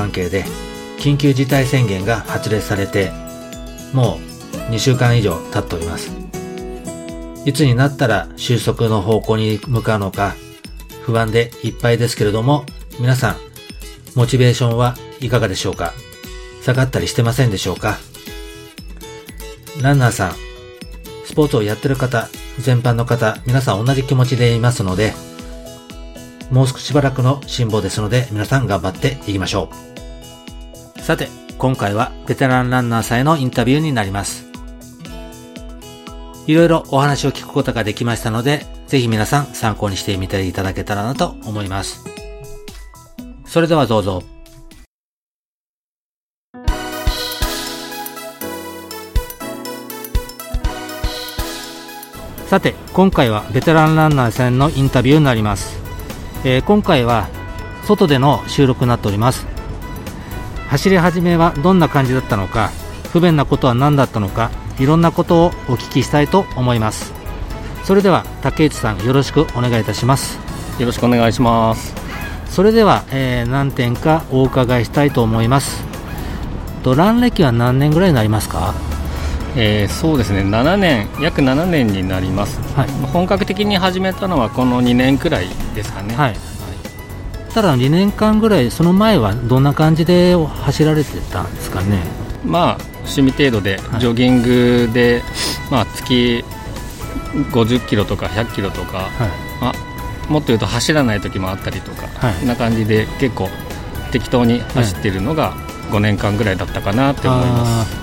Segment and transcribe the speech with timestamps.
[0.00, 0.46] 関係で
[0.98, 3.10] 緊急事態宣言が発令されて
[3.92, 4.18] も
[4.54, 6.10] う2週間以上経っております。
[7.44, 10.34] いつになったら収束の方向に向かうのか
[11.02, 12.64] 不安でいっぱいですけれども
[12.98, 13.36] 皆さん
[14.14, 15.92] モチベーションはいかがでしょうか？
[16.62, 17.98] 下がったりしてませんでしょうか？
[19.82, 20.32] ランナーさん
[21.26, 22.28] スポーツをやってる方
[22.58, 25.12] 全般の方皆さん同じ気持ちでいますので
[26.50, 29.70] もう少しばらくの辛抱ですので皆さん頑張っていきましょ
[30.96, 31.00] う。
[31.00, 34.46] さて今回はベテランランナーさんへのインタビューになります。
[36.46, 42.04] いろいろお話を聞くことができましたのでぜひ皆さん参考にしてみていただけたらなと思います。
[43.44, 44.22] それではどうぞ。
[52.48, 55.79] さて今回はベテランランナーさんのインタビューになります。
[56.44, 57.28] えー、今回は
[57.84, 59.46] 外での収録になっております。
[60.68, 62.70] 走り始めはどんな感じだったのか
[63.12, 67.12] 不便なことは何だったのかいろんなことをお聞きしたいと思います。
[67.84, 70.38] それでは竹内さんよろしくお願いいたします。
[70.78, 71.94] よろしくお願いします。
[72.46, 75.84] それでは、えー、何点かお伺いしたいと思います。
[76.82, 78.74] とラン歴は何年ぐらいになりますか？
[79.56, 80.42] えー、そうですね。
[80.42, 86.36] 7年約7年になります、はい、本格的に始めたのはこの2年くらいですかね、はい、はい、
[87.52, 91.98] ただ2年間ぐらいその前はどんな感じで走られてたんですかね？
[92.44, 95.22] まあ趣味程度でジョギングで、はい、
[95.70, 96.44] まあ、月
[97.52, 99.28] 50キロとか100キロとか、はい。
[99.60, 103.48] まあ、もっと言うと走らない時もあったりとか、はい、そんな感じで結構
[104.12, 105.52] 適当に走っているのが
[105.90, 107.96] 5年間ぐらいだったかなって思います、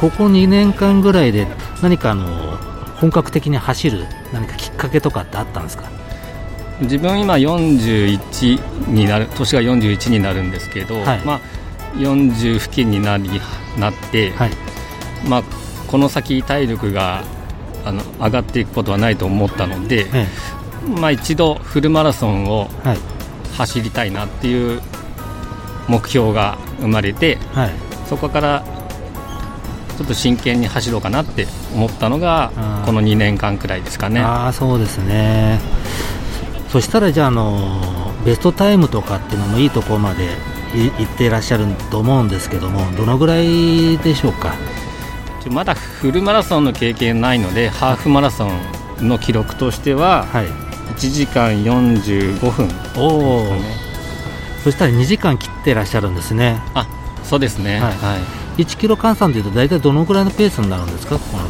[0.00, 1.46] ここ2年間ぐらいで
[1.82, 2.56] 何かあの
[2.96, 5.84] 本格的に走る何かきっかけとかってあったんですか？
[6.80, 11.40] 自分今41になる年が41になるんですけど、はい、まあ、
[11.96, 13.28] 40付近になり
[13.76, 14.50] なって、はい、
[15.28, 15.42] まあ、
[15.88, 17.24] この先体力が
[17.84, 20.26] あの上がっていくことはないと思ったので、え
[20.86, 22.68] え、まあ、一度フルマラソンを
[23.56, 24.80] 走りたいなっていう
[25.88, 27.70] 目標が生まれて、はい、
[28.08, 28.62] そこから
[29.98, 32.52] ちょっと真剣に走ろうかなって思ったのが
[32.86, 34.20] この2年間くらいですかね。
[34.20, 35.58] あそうですね。
[36.68, 40.28] そしたらじゃああのベストタイムとかっていうのもいいところまで
[40.72, 44.54] 行っていらっしゃると思うんですけどもどのぐらいでしょうか？
[45.50, 48.48] まだフルマラソンの経験ないのでハーフマラソ
[49.02, 53.52] ンの記録としては、はい、1時間45分、ね、おお
[54.62, 56.60] そしたら2時間切ってらっしゃるんですね。
[56.74, 56.86] あ
[57.24, 57.80] そうですね。
[57.80, 61.18] はい、はい1キロ換算でいうと大体どのぐらいのペースになるんですか？
[61.18, 61.44] この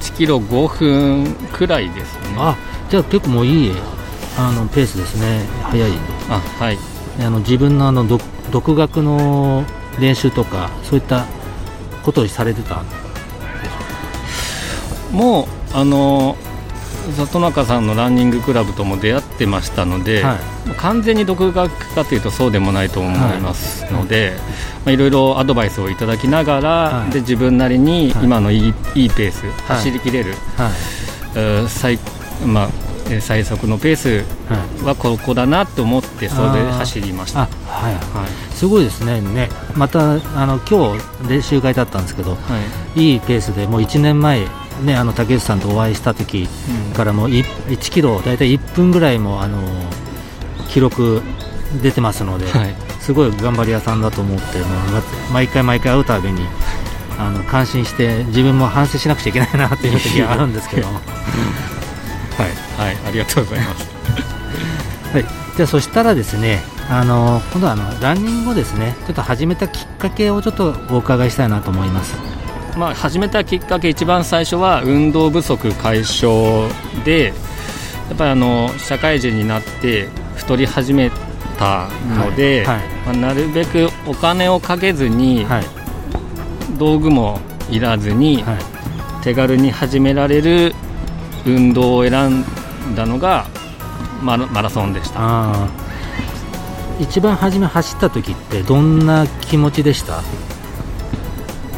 [0.00, 2.34] 1キロ5分くらいですね。
[2.38, 2.56] あ
[2.88, 3.72] じゃあ結構もういい
[4.38, 5.44] あのペースですね。
[5.64, 5.90] 早い。
[6.30, 6.78] あはい。
[7.20, 9.64] あの自分のあの独独学の
[10.00, 11.26] 練習とかそういった
[12.02, 12.82] ことをされてた？
[15.12, 16.36] もうあの
[17.16, 20.38] 里中さんのランニングクラブとも出会ってましたので、はい、
[20.76, 24.32] 完全に独学かというとそうでもないと思いますので、
[24.84, 24.96] はい。
[24.96, 30.70] ろいろアドバイスをいただきながら、はい、で自分なりに今のいい,、い、いペース、走りきれる、は
[31.64, 31.68] い。
[31.68, 31.98] 最
[32.46, 32.70] まあ、
[33.20, 34.24] 最速のペース
[34.84, 37.94] はここだなと思ってそれで走りました、はい。
[37.94, 39.20] はい、すごいですね。
[39.20, 42.38] ねまたあの今日練習会だったんですけど、は
[42.96, 44.46] い、いいペースでもう1年前
[44.82, 46.48] ね、あの竹内さんとお会いした時
[46.94, 49.60] からも 1, 1キロ大体1分ぐらいもあの
[50.72, 51.22] 記録
[51.82, 56.46] 出てますので、はい、すごい頑張り屋さんだと思ってもう毎回毎回会うたびに
[57.18, 60.96] あの感心して自分も反省しなくちゃいけないなっていう時があるんですけどはい、
[62.78, 63.90] はい、ありがとうございます、
[65.12, 65.24] はい、
[65.56, 72.14] じゃあそしたらですねあの今度はあのランニングをですねちょっと始めたきっかけをちょっとお伺いしたいなと思います。
[72.76, 76.70] まあ、始めたきっかけ一番最初は運動不足解消
[77.04, 77.34] で
[78.08, 81.10] やっぱりあの社会人になって太り始め
[81.58, 85.64] たので、はいはい、まあ、なるべくお金をかけずに、はい、
[86.78, 87.40] 道具も
[87.70, 88.44] いらずに、
[89.22, 90.74] 手軽に始められる
[91.46, 92.44] 運動を選ん
[92.94, 93.46] だのが
[94.22, 95.68] マラソンでした。
[97.00, 100.22] 一番初め走った時ってどんな気持ちでした、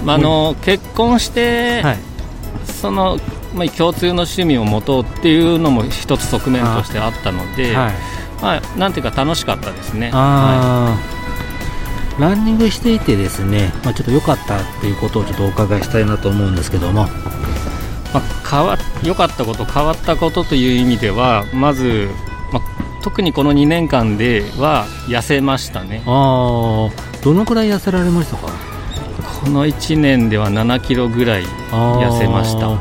[0.04, 1.98] まあ、あの結婚して、はい、
[2.66, 3.18] その、
[3.54, 7.92] まあ、共通の趣味を持とうっていうのも一つ側面としてあったので、はい、
[8.42, 10.10] まあ、なんていうか楽しかったですね。
[10.10, 10.98] は
[12.18, 17.04] い、ランニングしていてですね、まあ、ちょっと良かったっていうことをちょっとお伺いしたいなと思うんですけども、
[18.12, 22.08] まあ、変わ良かったこと変わったことという意味ではまず、
[22.52, 22.62] まあ、
[23.02, 26.02] 特にこの2年間では痩せましたね。
[26.06, 26.90] ああ
[27.22, 28.52] どのくらい痩せられましたか？
[29.42, 32.78] この1年では7キロぐらい痩せました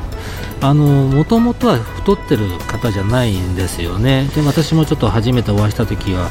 [0.63, 4.29] あのもともとは太ってる方じゃないんですよね。
[4.33, 6.29] で私もちょっと初めてお会いした時は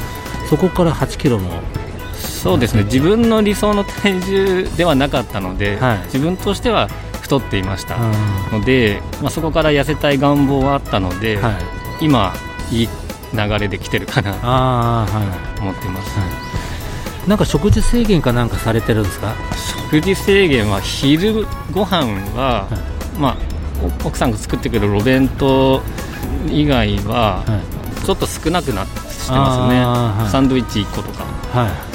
[0.49, 1.61] そこから8キロも。
[2.15, 2.85] そうですね。
[2.85, 6.89] 自分の理想の体重ではなかったので、はい、自分としては
[7.21, 7.99] 太っていました。
[8.51, 11.51] ので、まあ、そこから痩せたい願望はあったので、は
[12.01, 12.33] い、今、
[12.73, 12.89] いい
[13.33, 15.07] 流れで来てるかな。
[15.57, 16.27] と思っています、は
[17.27, 19.35] い、なんか食事制限かなんかされてるんですか？
[19.91, 22.07] 食事制限は昼ご飯
[22.37, 22.77] は、は
[23.17, 23.37] い、まあ、
[24.05, 25.83] 奥さんが作ってくれるお弁当
[26.49, 27.45] 以外は、
[28.05, 29.31] ちょっと少なくなってます
[30.25, 31.25] ね、サンドイッチ1個とか。
[31.53, 31.93] はい。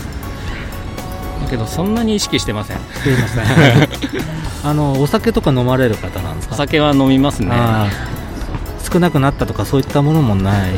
[1.49, 2.77] けどそんなに意識してません。
[4.65, 6.55] あのお酒とか飲まれる方なんですか？
[6.55, 7.51] お酒は飲みますね。
[8.91, 10.71] 少なくなったとかそういったものもない。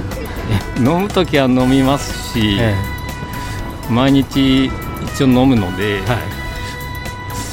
[0.78, 2.76] 飲む時は飲みますし、え
[3.90, 4.72] え、毎日
[5.14, 6.18] 一応飲むので、はい、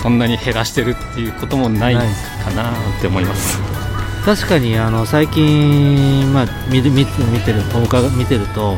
[0.03, 1.97] そんなに減らしてるっていうこともない
[2.51, 3.59] かなって思います。
[4.25, 7.63] 確かにあの最近、まあ、見見見てる
[8.17, 8.77] 見てると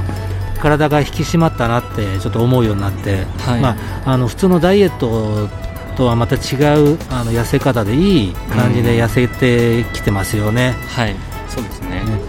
[0.60, 5.48] 体が引き締まったなってちょっと思うようになって、はい、まあ、あの普通のダイエット
[5.96, 10.74] とはまた違うあの痩せ方でいい感じで痩せてきてますよね。
[10.76, 11.16] うん、はい。
[11.48, 12.20] そうですね、ね、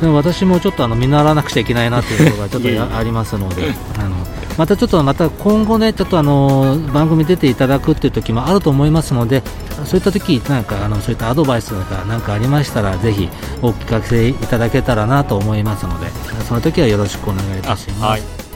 [0.00, 4.16] でも私もちょっとあの見習わなくちゃいけないなというところがちょっとありますのであの
[4.58, 9.42] またちょっとまた今後ねちょっとあの番組出ていただくっていう時もあると思いますので
[9.84, 13.28] そういった時なんかあのそういったアドバイスとか何かありましたらぜひ
[13.62, 16.08] お聞かせいただけたらなと思いますので
[16.44, 18.46] その時はよろしくお願いいたします。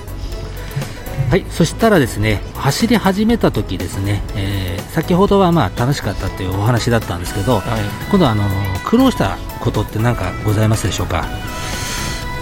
[1.31, 7.63] はい、そしたらですね走り始めた時ですね、えー、先ほどはまあ楽しかったというお話だったんですけど、はい、
[8.11, 8.43] 今度はあの
[8.85, 11.25] 苦労したことって何かございますでしょうか？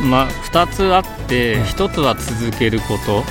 [0.03, 3.25] まあ、2つあって、1つは続けること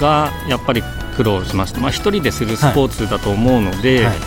[0.00, 0.82] がやっぱり
[1.16, 4.06] 苦労しました、まあ、1人でするスポーツだと思うので、はい。
[4.06, 4.24] はい、ま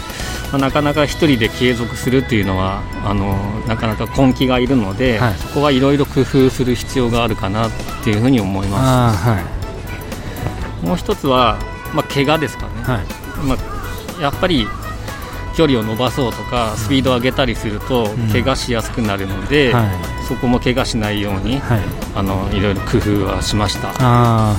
[0.54, 3.36] あ、なかなか1人で継続するっていうのはあの
[3.68, 7.72] なかなか根気がいるので、はい、そこはいろいろ工夫する必要があるかなっ
[8.04, 9.30] ていうふうに思います。
[10.86, 11.58] もう1つは、
[11.94, 12.72] まあ、怪我ですかね、
[13.44, 14.68] まあ、やっぱり
[15.56, 19.88] 距離を伸ばそうとかスピードを上げたりすると怪我しやすくなるので、うんはい、
[20.28, 21.80] そこも怪我しないように、はい、
[22.16, 23.94] あのいろいろ工夫はしました。
[24.00, 24.56] あ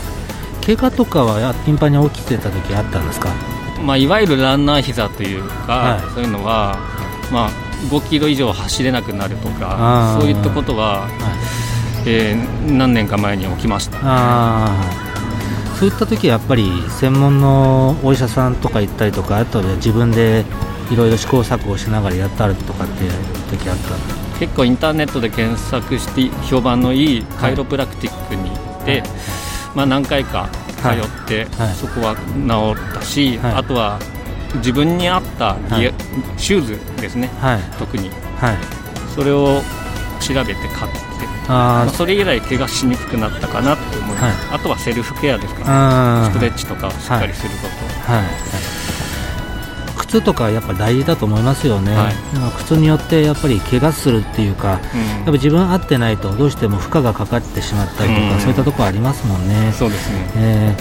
[0.67, 3.29] 怪我とかは頻繁に起きてた時あったんですか、
[3.85, 6.77] まあ、いわゆるランナー膝というか、はい、そういうのは、
[7.31, 7.51] まあ、
[7.89, 11.09] 5キロ以上走れなくなるとかそういったことは、は
[12.05, 14.03] い、えー、何年か前に起きました、ね、
[15.79, 20.45] そういった時はやっぱり専門のお医者さんとか行ったりとかあとで自分で
[20.91, 23.13] いろいろ試行錯誤しながらやったりとかっていう
[23.51, 29.11] 時あった結構インターネットで検索して評判のいいカイロプラクティックに行って、はい、
[29.75, 30.49] まあ、何回か
[30.83, 33.99] 通って、はい、そこは治ったし、はい、あとは
[34.57, 35.93] 自分に合ったギア、
[36.39, 37.31] シューズですね、
[37.79, 38.11] 特に、
[39.15, 39.61] それを
[40.21, 41.07] 調べて買って
[41.49, 45.61] あそれ以来怪我しにくくなったかなって思います、あとはセルフケアですか
[46.25, 46.31] ね。
[46.31, 47.69] ストレッチとかをしっかりするこ
[48.07, 49.06] と、はい
[49.97, 52.15] 靴とかやっぱ大事だと思いますよね、はい、
[52.59, 59.73] 靴によってやっぱり怪我するっていうか、うん、やっぱ自分合ってないとどうしても負荷がかかってしまったりとか、うん、そういったところありますもんね。
[59.73, 60.77] そうですね、え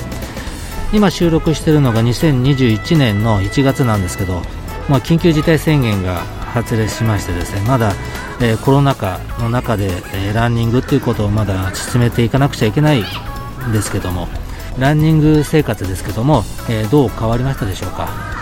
[0.91, 4.41] ー、今収録しているのが2021年の1月なんですけど、
[4.89, 6.17] まあ、緊急事態宣言が
[6.55, 7.93] 発令しましてですねまだ、
[8.39, 14.27] えー、コロナ禍の中で、えー、ランニングということをまだ進めていかなくちゃいけないんですけども
[14.77, 18.34] ランニング生活ですけども、えー、どう変わりましたでしょうか？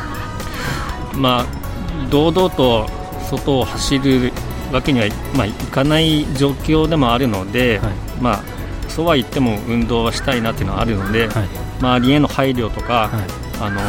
[1.15, 2.88] まあ、堂々と
[3.29, 4.32] 外を走る
[4.72, 8.43] わけにはい,、まあ、いかない状況でもあるので、はい、まあ、
[8.89, 11.48] そうは言っても運動はしたいなっていうのはあるので、はい、
[11.79, 13.22] 周りへの配慮とか、はい、
[13.62, 13.82] あの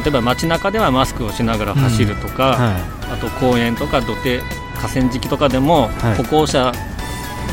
[0.00, 2.76] 例えば街中ではマスクをしながら走るとか、
[3.08, 4.40] うん、あと公園とか土手
[4.76, 6.72] 河川敷とかでも歩行者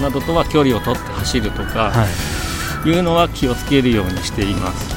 [0.01, 1.91] などとは距離を取って走るとか、
[2.85, 4.96] いうのは気をつけるようにしています。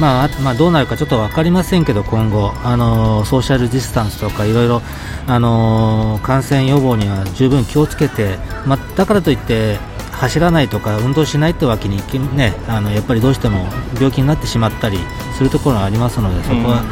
[0.00, 4.82] まあ、まあ、どうなるかちょっと分かりませんけど、今後、あのソーシャルディスタンスとかいろいろ、
[5.26, 8.36] あの感染予防には十分気をつけて、
[8.66, 9.78] まあ、だからといって
[10.12, 11.96] 走らないとか運動しないってわけに
[12.36, 14.98] ねあのやっぱりどうしても病気になってしまったり
[15.36, 16.82] するところがありますのでそこは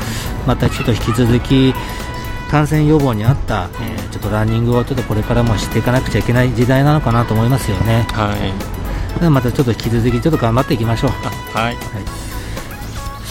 [0.47, 1.73] またちょっと引き続き
[2.51, 8.07] 感染予防に合った、えー、ちょっとランニングをちょっとこれからもしていかなくちゃいけない時代なのかなと思いますよね。
[8.13, 9.21] はい。
[9.21, 11.11] でまたちょっと引き続きちょっと頑張っていきましょう。
[11.57, 12.32] はい、はい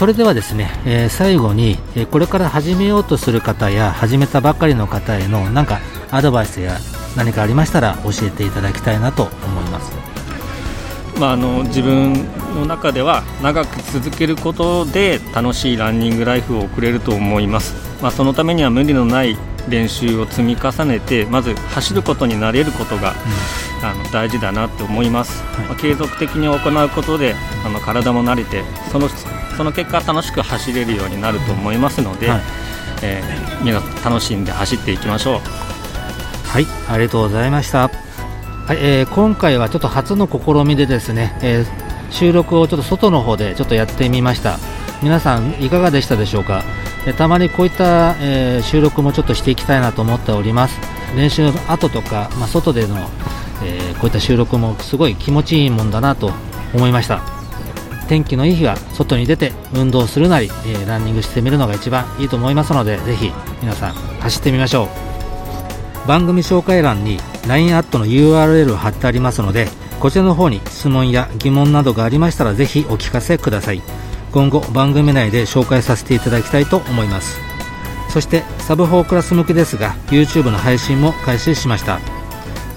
[0.01, 5.79] それではですね、えー、最後に、えー、これから始めようとする方や始めたばかりの方への何か
[6.09, 6.79] アドバイスや
[7.15, 9.91] 何かありましたら教えていただきたいなと思います。
[11.19, 12.13] まあ、あの自分
[12.55, 19.37] の中では長く続けることで楽しいランニングライフを送れると思います、まあ、そのためには無理のない
[19.69, 27.35] 練習を積み重ねてまず走ることになれることが、うん、あの大事だなって思います、はい、まあ、継続的に行うことで
[27.65, 32.41] あの体も慣れてそのその結果楽しく走れるようになると思いますので、はい、
[33.03, 35.39] えー、皆楽しんで走っていきましょう。
[36.47, 36.65] はい。
[36.89, 37.89] ありがとうございました。
[37.89, 44.57] はい、えー、今回はちょっと初の試みでですね、えー、収録をちょっと外の方でちょっとやってみました。
[45.01, 46.63] 皆さんいかがでしたでしょうか？
[47.05, 50.79] でたまにこういった、えー、収録もちょっとしていきたいなと思っております。
[51.15, 52.95] 練習の後とか、まあ、外での、
[53.63, 56.31] えこういった収録もすごい気持ちいいもんだなと
[56.73, 57.21] 思いました。
[58.07, 64.89] 天気のいい日は外に出て運動するなり、えランニングしてみるのが一番いいと思いますのでぜひ皆さん走ってみましょ
[66.05, 66.07] う。
[66.07, 69.67] 番組紹介欄に LINE アットの URL を貼ってありますので
[69.99, 73.81] こちらの方に質問や疑問などがありましたらぜひお聞かせください。
[74.31, 77.39] 今後番組内で紹介させていただきたいと思います。
[78.09, 82.20] そしてサブ4クラス向けですが YouTube の配信も開始しました。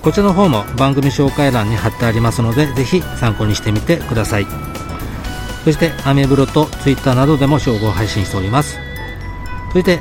[0.05, 4.47] こちらの方も番組紹介欄に貼ってありますのでぜひ参考にしてみてください。
[5.65, 8.79] そしてアメブロと Twitter などでも情報配信しております。
[9.73, 10.01] そして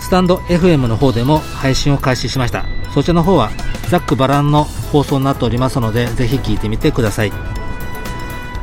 [0.00, 2.66] スタンド FM の方でも配信を開始しました。
[2.92, 3.50] そちらの方は
[3.88, 7.32] ざっくばらんの放送になっておりますのでぜひ聞いてみてください。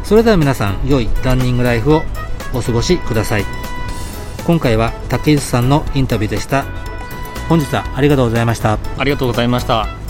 [0.03, 2.03] それでは皆さん良いランニングライフを
[2.53, 3.45] お過ごしください。
[4.45, 6.65] 今回は竹内さんのインタビューでした。
[7.47, 8.77] 本日はありがとうございました。
[8.97, 10.02] ありがとうございました。